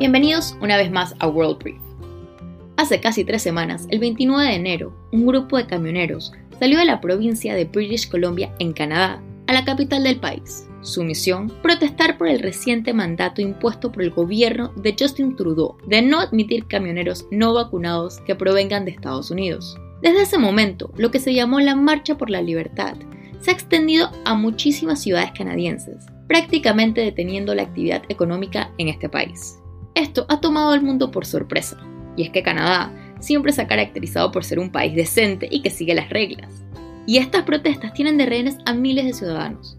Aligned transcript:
Bienvenidos 0.00 0.56
una 0.62 0.78
vez 0.78 0.90
más 0.90 1.14
a 1.18 1.28
World 1.28 1.58
Brief. 1.58 1.78
Hace 2.78 3.00
casi 3.00 3.22
tres 3.22 3.42
semanas, 3.42 3.86
el 3.90 3.98
29 3.98 4.46
de 4.46 4.54
enero, 4.54 4.96
un 5.12 5.26
grupo 5.26 5.58
de 5.58 5.66
camioneros 5.66 6.32
salió 6.58 6.78
de 6.78 6.86
la 6.86 7.02
provincia 7.02 7.54
de 7.54 7.66
British 7.66 8.08
Columbia 8.08 8.50
en 8.60 8.72
Canadá 8.72 9.22
a 9.46 9.52
la 9.52 9.62
capital 9.66 10.04
del 10.04 10.18
país. 10.18 10.66
Su 10.80 11.04
misión, 11.04 11.52
protestar 11.62 12.16
por 12.16 12.28
el 12.28 12.38
reciente 12.38 12.94
mandato 12.94 13.42
impuesto 13.42 13.92
por 13.92 14.02
el 14.02 14.10
gobierno 14.10 14.72
de 14.76 14.96
Justin 14.98 15.36
Trudeau 15.36 15.76
de 15.86 16.00
no 16.00 16.20
admitir 16.20 16.66
camioneros 16.66 17.26
no 17.30 17.52
vacunados 17.52 18.22
que 18.22 18.34
provengan 18.34 18.86
de 18.86 18.92
Estados 18.92 19.30
Unidos. 19.30 19.76
Desde 20.00 20.22
ese 20.22 20.38
momento, 20.38 20.94
lo 20.96 21.10
que 21.10 21.20
se 21.20 21.34
llamó 21.34 21.60
la 21.60 21.76
Marcha 21.76 22.16
por 22.16 22.30
la 22.30 22.40
Libertad 22.40 22.94
se 23.40 23.50
ha 23.50 23.52
extendido 23.52 24.10
a 24.24 24.32
muchísimas 24.32 25.02
ciudades 25.02 25.32
canadienses, 25.36 26.06
prácticamente 26.26 27.02
deteniendo 27.02 27.54
la 27.54 27.64
actividad 27.64 28.02
económica 28.08 28.72
en 28.78 28.88
este 28.88 29.10
país. 29.10 29.59
Esto 30.00 30.24
ha 30.30 30.40
tomado 30.40 30.72
al 30.72 30.80
mundo 30.80 31.10
por 31.10 31.26
sorpresa, 31.26 31.76
y 32.16 32.22
es 32.22 32.30
que 32.30 32.42
Canadá 32.42 32.90
siempre 33.20 33.52
se 33.52 33.60
ha 33.60 33.66
caracterizado 33.66 34.32
por 34.32 34.44
ser 34.44 34.58
un 34.58 34.72
país 34.72 34.94
decente 34.94 35.46
y 35.50 35.60
que 35.60 35.68
sigue 35.68 35.94
las 35.94 36.08
reglas. 36.08 36.64
Y 37.06 37.18
estas 37.18 37.42
protestas 37.42 37.92
tienen 37.92 38.16
de 38.16 38.24
rehenes 38.24 38.56
a 38.64 38.72
miles 38.72 39.04
de 39.04 39.12
ciudadanos. 39.12 39.76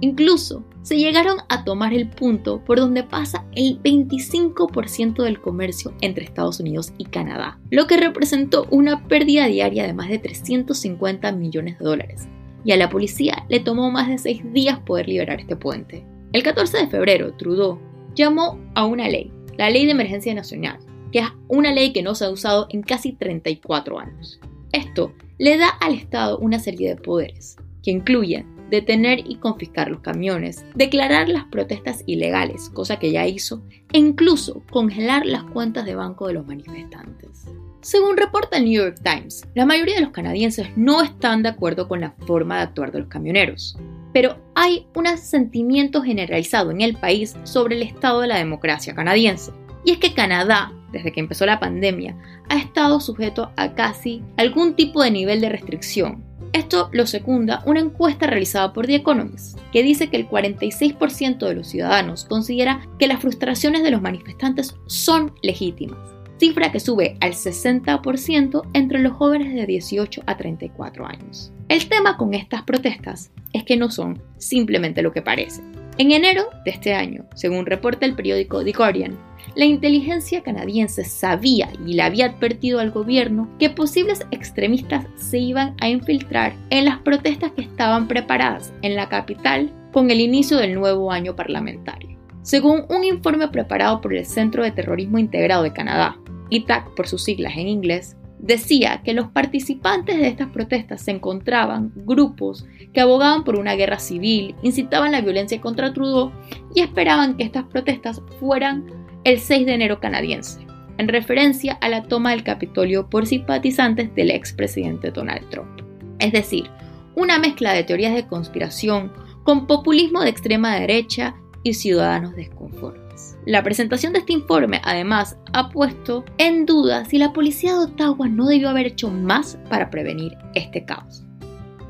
Incluso 0.00 0.64
se 0.82 0.98
llegaron 0.98 1.38
a 1.48 1.64
tomar 1.64 1.94
el 1.94 2.08
punto 2.08 2.62
por 2.64 2.78
donde 2.78 3.02
pasa 3.02 3.44
el 3.56 3.82
25% 3.82 5.24
del 5.24 5.40
comercio 5.40 5.92
entre 6.00 6.24
Estados 6.24 6.60
Unidos 6.60 6.92
y 6.96 7.06
Canadá, 7.06 7.58
lo 7.70 7.88
que 7.88 7.96
representó 7.96 8.68
una 8.70 9.08
pérdida 9.08 9.46
diaria 9.46 9.84
de 9.84 9.94
más 9.94 10.08
de 10.08 10.20
350 10.20 11.32
millones 11.32 11.76
de 11.80 11.84
dólares. 11.84 12.28
Y 12.64 12.70
a 12.70 12.76
la 12.76 12.88
policía 12.88 13.44
le 13.48 13.58
tomó 13.58 13.90
más 13.90 14.06
de 14.06 14.18
seis 14.18 14.42
días 14.52 14.78
poder 14.78 15.08
liberar 15.08 15.40
este 15.40 15.56
puente. 15.56 16.06
El 16.32 16.44
14 16.44 16.76
de 16.76 16.86
febrero, 16.86 17.32
Trudeau 17.32 17.80
llamó 18.14 18.58
a 18.74 18.86
una 18.86 19.08
ley, 19.08 19.32
la 19.56 19.70
Ley 19.70 19.86
de 19.86 19.92
Emergencia 19.92 20.34
Nacional, 20.34 20.78
que 21.12 21.20
es 21.20 21.28
una 21.48 21.72
ley 21.72 21.92
que 21.92 22.02
no 22.02 22.14
se 22.14 22.24
ha 22.24 22.30
usado 22.30 22.66
en 22.70 22.82
casi 22.82 23.12
34 23.12 23.98
años. 23.98 24.40
Esto 24.72 25.12
le 25.38 25.56
da 25.56 25.68
al 25.68 25.94
Estado 25.94 26.38
una 26.38 26.58
serie 26.58 26.88
de 26.90 26.96
poderes, 26.96 27.56
que 27.82 27.90
incluyen 27.90 28.46
detener 28.70 29.20
y 29.24 29.36
confiscar 29.36 29.88
los 29.88 30.00
camiones, 30.00 30.64
declarar 30.74 31.28
las 31.28 31.44
protestas 31.44 32.02
ilegales, 32.06 32.68
cosa 32.70 32.98
que 32.98 33.12
ya 33.12 33.26
hizo, 33.26 33.62
e 33.92 33.98
incluso 33.98 34.62
congelar 34.70 35.24
las 35.24 35.44
cuentas 35.44 35.84
de 35.84 35.94
banco 35.94 36.26
de 36.26 36.34
los 36.34 36.46
manifestantes. 36.46 37.46
Según 37.80 38.16
reporta 38.16 38.56
el 38.56 38.64
New 38.64 38.82
York 38.82 38.98
Times, 39.02 39.46
la 39.54 39.64
mayoría 39.64 39.94
de 39.94 40.00
los 40.00 40.10
canadienses 40.10 40.66
no 40.76 41.02
están 41.02 41.44
de 41.44 41.50
acuerdo 41.50 41.86
con 41.86 42.00
la 42.00 42.10
forma 42.26 42.56
de 42.56 42.62
actuar 42.62 42.90
de 42.90 42.98
los 42.98 43.08
camioneros, 43.08 43.78
pero 44.16 44.38
hay 44.54 44.86
un 44.94 45.06
sentimiento 45.18 46.00
generalizado 46.00 46.70
en 46.70 46.80
el 46.80 46.96
país 46.96 47.36
sobre 47.44 47.76
el 47.76 47.82
estado 47.82 48.22
de 48.22 48.28
la 48.28 48.38
democracia 48.38 48.94
canadiense. 48.94 49.52
Y 49.84 49.90
es 49.90 49.98
que 49.98 50.14
Canadá, 50.14 50.72
desde 50.90 51.12
que 51.12 51.20
empezó 51.20 51.44
la 51.44 51.60
pandemia, 51.60 52.16
ha 52.48 52.56
estado 52.56 52.98
sujeto 52.98 53.52
a 53.56 53.74
casi 53.74 54.22
algún 54.38 54.74
tipo 54.74 55.02
de 55.02 55.10
nivel 55.10 55.42
de 55.42 55.50
restricción. 55.50 56.24
Esto 56.54 56.88
lo 56.92 57.06
secunda 57.06 57.62
una 57.66 57.80
encuesta 57.80 58.26
realizada 58.26 58.72
por 58.72 58.86
The 58.86 58.94
Economist, 58.94 59.58
que 59.70 59.82
dice 59.82 60.08
que 60.08 60.16
el 60.16 60.30
46% 60.30 61.46
de 61.46 61.54
los 61.54 61.66
ciudadanos 61.66 62.24
considera 62.24 62.88
que 62.98 63.08
las 63.08 63.20
frustraciones 63.20 63.82
de 63.82 63.90
los 63.90 64.00
manifestantes 64.00 64.76
son 64.86 65.34
legítimas, 65.42 66.15
cifra 66.38 66.72
que 66.72 66.80
sube 66.80 67.16
al 67.20 67.32
60% 67.32 68.62
entre 68.72 68.98
los 69.00 69.12
jóvenes 69.12 69.54
de 69.54 69.66
18 69.66 70.22
a 70.26 70.36
34 70.36 71.06
años. 71.06 71.52
El 71.68 71.88
tema 71.88 72.16
con 72.16 72.34
estas 72.34 72.62
protestas 72.62 73.30
es 73.52 73.64
que 73.64 73.76
no 73.76 73.90
son 73.90 74.22
simplemente 74.36 75.02
lo 75.02 75.12
que 75.12 75.22
parece. 75.22 75.62
En 75.98 76.12
enero 76.12 76.50
de 76.64 76.70
este 76.72 76.92
año, 76.92 77.24
según 77.34 77.64
reporta 77.64 78.04
el 78.04 78.14
periódico 78.14 78.62
The 78.62 78.72
Guardian, 78.72 79.18
la 79.54 79.64
inteligencia 79.64 80.42
canadiense 80.42 81.04
sabía 81.04 81.70
y 81.86 81.94
le 81.94 82.02
había 82.02 82.26
advertido 82.26 82.80
al 82.80 82.90
gobierno 82.90 83.48
que 83.58 83.70
posibles 83.70 84.26
extremistas 84.30 85.06
se 85.16 85.38
iban 85.38 85.74
a 85.80 85.88
infiltrar 85.88 86.52
en 86.68 86.84
las 86.84 86.98
protestas 86.98 87.52
que 87.52 87.62
estaban 87.62 88.08
preparadas 88.08 88.74
en 88.82 88.94
la 88.94 89.08
capital 89.08 89.72
con 89.92 90.10
el 90.10 90.20
inicio 90.20 90.58
del 90.58 90.74
nuevo 90.74 91.10
año 91.10 91.34
parlamentario. 91.34 92.18
Según 92.42 92.84
un 92.90 93.02
informe 93.02 93.48
preparado 93.48 94.00
por 94.02 94.14
el 94.14 94.26
Centro 94.26 94.62
de 94.62 94.72
Terrorismo 94.72 95.18
Integrado 95.18 95.62
de 95.62 95.72
Canadá, 95.72 96.18
ITAC 96.50 96.94
por 96.94 97.08
sus 97.08 97.24
siglas 97.24 97.54
en 97.56 97.68
inglés, 97.68 98.16
decía 98.38 99.00
que 99.04 99.14
los 99.14 99.28
participantes 99.28 100.18
de 100.18 100.28
estas 100.28 100.48
protestas 100.48 101.02
se 101.02 101.10
encontraban 101.10 101.92
grupos 101.94 102.66
que 102.92 103.00
abogaban 103.00 103.44
por 103.44 103.58
una 103.58 103.74
guerra 103.74 103.98
civil, 103.98 104.54
incitaban 104.62 105.12
la 105.12 105.20
violencia 105.20 105.60
contra 105.60 105.92
Trudeau 105.92 106.32
y 106.74 106.80
esperaban 106.80 107.36
que 107.36 107.44
estas 107.44 107.64
protestas 107.64 108.20
fueran 108.38 108.86
el 109.24 109.38
6 109.38 109.66
de 109.66 109.74
enero 109.74 110.00
canadiense, 110.00 110.66
en 110.98 111.08
referencia 111.08 111.74
a 111.80 111.88
la 111.88 112.04
toma 112.04 112.30
del 112.30 112.44
Capitolio 112.44 113.08
por 113.08 113.26
simpatizantes 113.26 114.14
del 114.14 114.30
expresidente 114.30 115.10
Donald 115.10 115.48
Trump. 115.50 115.80
Es 116.18 116.32
decir, 116.32 116.70
una 117.14 117.38
mezcla 117.38 117.72
de 117.72 117.84
teorías 117.84 118.14
de 118.14 118.26
conspiración 118.26 119.12
con 119.42 119.66
populismo 119.66 120.20
de 120.22 120.30
extrema 120.30 120.76
derecha 120.76 121.34
y 121.62 121.74
ciudadanos 121.74 122.36
desconformes. 122.36 123.05
La 123.46 123.62
presentación 123.62 124.12
de 124.12 124.18
este 124.18 124.32
informe, 124.32 124.80
además, 124.82 125.36
ha 125.52 125.68
puesto 125.68 126.24
en 126.36 126.66
duda 126.66 127.04
si 127.04 127.16
la 127.16 127.32
policía 127.32 127.74
de 127.74 127.84
Ottawa 127.84 128.28
no 128.28 128.46
debió 128.46 128.68
haber 128.68 128.86
hecho 128.86 129.08
más 129.08 129.56
para 129.70 129.88
prevenir 129.88 130.36
este 130.54 130.84
caos. 130.84 131.22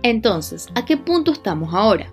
Entonces, 0.03 0.69
¿a 0.75 0.85
qué 0.85 0.99
punto 0.99 1.33
estamos 1.33 1.73
ahora? 1.73 2.13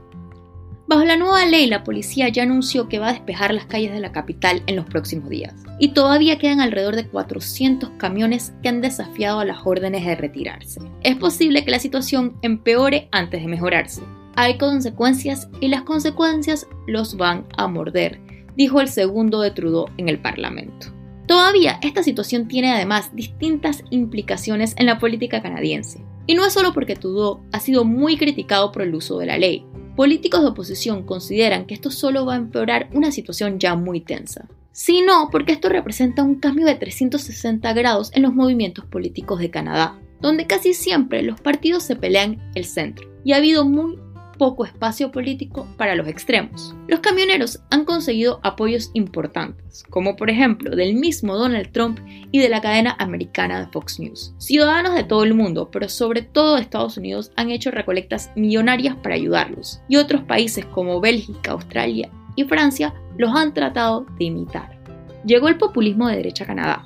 Bajo 0.87 1.03
la 1.03 1.17
nueva 1.17 1.45
ley, 1.45 1.67
la 1.67 1.83
policía 1.83 2.29
ya 2.29 2.43
anunció 2.43 2.87
que 2.87 2.99
va 2.99 3.09
a 3.09 3.13
despejar 3.13 3.53
las 3.53 3.65
calles 3.65 3.91
de 3.91 3.99
la 3.99 4.13
capital 4.13 4.63
en 4.65 4.77
los 4.77 4.85
próximos 4.85 5.27
días. 5.29 5.53
Y 5.77 5.89
todavía 5.89 6.39
quedan 6.39 6.61
alrededor 6.61 6.95
de 6.95 7.09
400 7.09 7.89
camiones 7.97 8.53
que 8.63 8.69
han 8.69 8.79
desafiado 8.79 9.41
a 9.41 9.45
las 9.45 9.65
órdenes 9.65 10.05
de 10.05 10.15
retirarse. 10.15 10.79
Es 11.01 11.17
posible 11.17 11.65
que 11.65 11.71
la 11.71 11.79
situación 11.79 12.37
empeore 12.43 13.09
antes 13.11 13.41
de 13.41 13.47
mejorarse. 13.49 14.03
Hay 14.35 14.57
consecuencias 14.57 15.49
y 15.59 15.67
las 15.67 15.81
consecuencias 15.81 16.65
los 16.87 17.17
van 17.17 17.45
a 17.57 17.67
morder, 17.67 18.22
dijo 18.55 18.81
el 18.81 18.87
segundo 18.87 19.41
de 19.41 19.51
Trudeau 19.51 19.87
en 19.97 20.09
el 20.09 20.19
Parlamento. 20.19 20.87
Todavía 21.27 21.79
esta 21.81 22.03
situación 22.03 22.47
tiene 22.47 22.71
además 22.71 23.15
distintas 23.15 23.83
implicaciones 23.89 24.75
en 24.77 24.85
la 24.85 24.99
política 24.99 25.41
canadiense. 25.41 26.03
Y 26.25 26.35
no 26.35 26.45
es 26.45 26.53
solo 26.53 26.73
porque 26.73 26.95
Trudeau 26.95 27.41
ha 27.51 27.59
sido 27.59 27.85
muy 27.85 28.17
criticado 28.17 28.71
por 28.71 28.81
el 28.81 28.95
uso 28.95 29.17
de 29.19 29.25
la 29.25 29.37
ley, 29.37 29.65
políticos 29.95 30.41
de 30.41 30.47
oposición 30.47 31.03
consideran 31.03 31.65
que 31.65 31.73
esto 31.73 31.91
solo 31.91 32.25
va 32.25 32.33
a 32.33 32.37
empeorar 32.37 32.89
una 32.93 33.11
situación 33.11 33.59
ya 33.59 33.75
muy 33.75 34.01
tensa, 34.01 34.47
sino 34.71 35.29
porque 35.31 35.53
esto 35.53 35.69
representa 35.69 36.23
un 36.23 36.35
cambio 36.35 36.65
de 36.65 36.75
360 36.75 37.71
grados 37.73 38.11
en 38.13 38.23
los 38.23 38.33
movimientos 38.33 38.85
políticos 38.85 39.39
de 39.39 39.51
Canadá, 39.51 39.99
donde 40.19 40.47
casi 40.47 40.73
siempre 40.73 41.21
los 41.21 41.39
partidos 41.39 41.83
se 41.83 41.95
pelean 41.95 42.41
el 42.55 42.65
centro, 42.65 43.07
y 43.23 43.33
ha 43.33 43.37
habido 43.37 43.65
muy 43.65 43.99
poco 44.33 44.66
espacio 44.66 45.11
político 45.11 45.67
para 45.77 45.95
los 45.95 46.07
extremos. 46.07 46.75
Los 46.88 46.99
camioneros 46.99 47.59
han 47.69 47.85
conseguido 47.85 48.39
apoyos 48.44 48.91
importantes, 48.94 49.83
como 49.89 50.16
por 50.16 50.29
ejemplo 50.29 50.75
del 50.75 50.95
mismo 50.95 51.35
Donald 51.35 51.71
Trump 51.71 51.99
y 52.31 52.39
de 52.39 52.49
la 52.49 52.61
cadena 52.61 52.95
americana 52.99 53.59
de 53.59 53.71
Fox 53.71 53.99
News. 53.99 54.33
Ciudadanos 54.38 54.95
de 54.95 55.03
todo 55.03 55.23
el 55.23 55.33
mundo, 55.33 55.69
pero 55.71 55.88
sobre 55.88 56.21
todo 56.21 56.55
de 56.55 56.61
Estados 56.61 56.97
Unidos, 56.97 57.31
han 57.35 57.49
hecho 57.49 57.71
recolectas 57.71 58.31
millonarias 58.35 58.95
para 58.97 59.16
ayudarlos, 59.16 59.81
y 59.88 59.97
otros 59.97 60.23
países 60.23 60.65
como 60.65 61.00
Bélgica, 61.00 61.51
Australia 61.51 62.09
y 62.35 62.44
Francia 62.44 62.94
los 63.18 63.35
han 63.35 63.53
tratado 63.53 64.06
de 64.18 64.25
imitar. 64.25 64.80
Llegó 65.25 65.47
el 65.47 65.57
populismo 65.57 66.07
de 66.07 66.18
derecha 66.18 66.44
a 66.44 66.47
Canadá, 66.47 66.83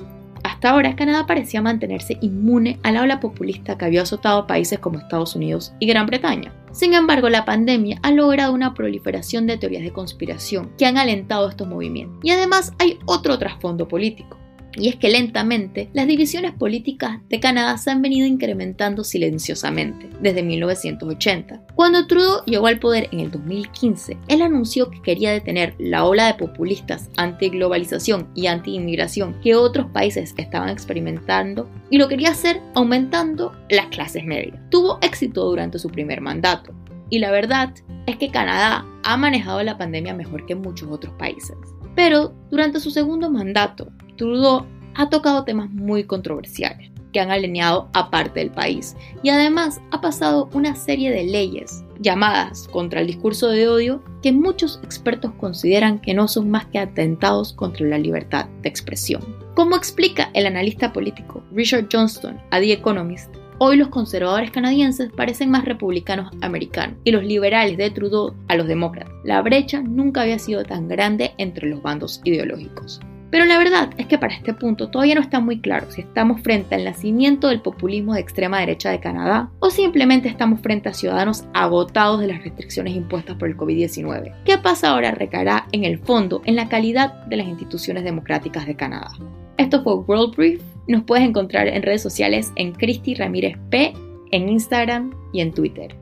hasta 0.57 0.71
ahora, 0.71 0.95
Canadá 0.95 1.27
parecía 1.27 1.61
mantenerse 1.61 2.17
inmune 2.19 2.79
a 2.81 2.91
la 2.91 3.03
ola 3.03 3.19
populista 3.19 3.77
que 3.77 3.85
había 3.85 4.01
azotado 4.01 4.39
a 4.39 4.47
países 4.47 4.79
como 4.79 4.97
Estados 4.97 5.35
Unidos 5.35 5.71
y 5.77 5.85
Gran 5.85 6.07
Bretaña. 6.07 6.51
Sin 6.71 6.95
embargo, 6.95 7.29
la 7.29 7.45
pandemia 7.45 7.99
ha 8.01 8.09
logrado 8.09 8.53
una 8.53 8.73
proliferación 8.73 9.45
de 9.45 9.59
teorías 9.59 9.83
de 9.83 9.93
conspiración 9.93 10.71
que 10.75 10.87
han 10.87 10.97
alentado 10.97 11.47
estos 11.47 11.67
movimientos. 11.67 12.17
Y 12.23 12.31
además 12.31 12.73
hay 12.79 12.97
otro 13.05 13.37
trasfondo 13.37 13.87
político. 13.87 14.39
Y 14.75 14.89
es 14.89 14.95
que 14.95 15.09
lentamente 15.09 15.89
las 15.93 16.07
divisiones 16.07 16.53
políticas 16.53 17.19
de 17.29 17.39
Canadá 17.39 17.77
se 17.77 17.89
han 17.89 18.01
venido 18.01 18.27
incrementando 18.27 19.03
silenciosamente 19.03 20.09
desde 20.21 20.43
1980. 20.43 21.63
Cuando 21.75 22.05
Trudeau 22.05 22.43
llegó 22.45 22.67
al 22.67 22.79
poder 22.79 23.09
en 23.11 23.21
el 23.21 23.31
2015, 23.31 24.17
él 24.27 24.41
anunció 24.41 24.91
que 24.91 25.01
quería 25.01 25.31
detener 25.31 25.73
la 25.79 26.05
ola 26.05 26.27
de 26.27 26.35
populistas 26.35 27.09
anti-globalización 27.17 28.29
y 28.35 28.47
anti-inmigración 28.47 29.39
que 29.41 29.55
otros 29.55 29.87
países 29.91 30.33
estaban 30.37 30.69
experimentando 30.69 31.69
y 31.89 31.97
lo 31.97 32.07
quería 32.07 32.31
hacer 32.31 32.61
aumentando 32.75 33.55
las 33.69 33.87
clases 33.87 34.25
medias. 34.25 34.59
Tuvo 34.69 34.99
éxito 35.01 35.45
durante 35.45 35.79
su 35.79 35.89
primer 35.89 36.21
mandato. 36.21 36.73
Y 37.09 37.19
la 37.19 37.31
verdad 37.31 37.73
es 38.05 38.17
que 38.17 38.29
Canadá 38.31 38.85
ha 39.03 39.17
manejado 39.17 39.63
la 39.63 39.77
pandemia 39.77 40.13
mejor 40.13 40.45
que 40.45 40.55
muchos 40.55 40.89
otros 40.91 41.13
países. 41.13 41.55
Pero 41.95 42.33
durante 42.51 42.79
su 42.79 42.91
segundo 42.91 43.31
mandato, 43.31 43.91
Trudeau 44.17 44.65
ha 44.95 45.09
tocado 45.09 45.43
temas 45.43 45.69
muy 45.69 46.03
controversiales, 46.03 46.91
que 47.13 47.19
han 47.19 47.31
alineado 47.31 47.89
a 47.93 48.09
parte 48.09 48.39
del 48.39 48.51
país. 48.51 48.95
Y 49.23 49.29
además 49.29 49.79
ha 49.91 50.01
pasado 50.01 50.49
una 50.53 50.75
serie 50.75 51.11
de 51.11 51.23
leyes 51.23 51.83
llamadas 51.99 52.67
contra 52.67 53.01
el 53.01 53.07
discurso 53.07 53.47
de 53.49 53.67
odio 53.67 54.03
que 54.21 54.31
muchos 54.31 54.79
expertos 54.83 55.31
consideran 55.39 55.99
que 55.99 56.13
no 56.13 56.27
son 56.27 56.49
más 56.49 56.65
que 56.65 56.79
atentados 56.79 57.53
contra 57.53 57.87
la 57.87 57.97
libertad 57.97 58.47
de 58.61 58.69
expresión. 58.69 59.23
Como 59.55 59.75
explica 59.75 60.29
el 60.33 60.45
analista 60.45 60.93
político 60.93 61.43
Richard 61.51 61.87
Johnston 61.91 62.39
a 62.51 62.59
The 62.59 62.73
Economist, 62.73 63.33
Hoy 63.59 63.77
los 63.77 63.87
conservadores 63.87 64.51
canadienses 64.51 65.11
parecen 65.11 65.49
más 65.49 65.65
republicanos 65.65 66.31
americanos 66.41 66.99
y 67.03 67.09
los 67.09 67.23
liberales 67.23 67.75
de 67.75 67.89
Trudeau 67.89 68.35
a 68.49 68.55
los 68.55 68.67
demócratas. 68.67 69.11
La 69.23 69.41
brecha 69.41 69.81
nunca 69.81 70.21
había 70.21 70.37
sido 70.37 70.63
tan 70.63 70.87
grande 70.87 71.33
entre 71.39 71.67
los 71.67 71.81
bandos 71.81 72.21
ideológicos. 72.23 72.99
Pero 73.29 73.45
la 73.45 73.57
verdad 73.57 73.89
es 73.97 74.07
que 74.07 74.17
para 74.17 74.33
este 74.33 74.53
punto 74.53 74.89
todavía 74.89 75.15
no 75.15 75.21
está 75.21 75.39
muy 75.39 75.59
claro 75.59 75.91
si 75.91 76.01
estamos 76.01 76.41
frente 76.41 76.75
al 76.75 76.85
nacimiento 76.85 77.49
del 77.49 77.61
populismo 77.61 78.13
de 78.13 78.21
extrema 78.21 78.59
derecha 78.59 78.89
de 78.89 78.99
Canadá 78.99 79.49
o 79.59 79.69
simplemente 79.69 80.29
estamos 80.29 80.61
frente 80.61 80.89
a 80.89 80.93
ciudadanos 80.93 81.45
agotados 81.53 82.19
de 82.19 82.27
las 82.27 82.43
restricciones 82.43 82.95
impuestas 82.95 83.35
por 83.35 83.49
el 83.49 83.57
COVID-19. 83.57 84.33
¿Qué 84.45 84.57
pasa 84.57 84.89
ahora 84.89 85.11
recaerá 85.11 85.67
en 85.71 85.83
el 85.83 85.99
fondo 85.99 86.41
en 86.45 86.55
la 86.55 86.69
calidad 86.69 87.25
de 87.25 87.37
las 87.37 87.47
instituciones 87.47 88.03
democráticas 88.03 88.65
de 88.65 88.75
Canadá. 88.75 89.11
Esto 89.57 89.83
fue 89.83 89.95
World 89.95 90.35
Brief. 90.35 90.61
Nos 90.87 91.03
puedes 91.03 91.27
encontrar 91.27 91.67
en 91.67 91.83
redes 91.83 92.01
sociales 92.01 92.51
en 92.55 92.71
Cristi 92.73 93.15
Ramírez 93.15 93.57
P, 93.69 93.93
en 94.31 94.49
Instagram 94.49 95.13
y 95.33 95.41
en 95.41 95.51
Twitter. 95.51 95.95